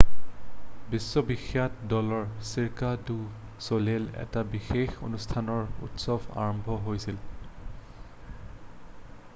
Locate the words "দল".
1.91-2.07